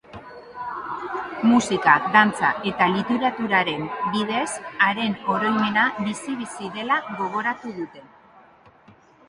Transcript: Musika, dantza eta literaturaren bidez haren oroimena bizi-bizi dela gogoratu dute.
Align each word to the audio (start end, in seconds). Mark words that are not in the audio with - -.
Musika, 1.49 1.93
dantza 2.15 2.49
eta 2.71 2.87
literaturaren 2.95 3.85
bidez 4.15 4.47
haren 4.87 5.15
oroimena 5.37 5.87
bizi-bizi 6.09 6.73
dela 6.81 7.01
gogoratu 7.23 7.79
dute. 7.81 8.07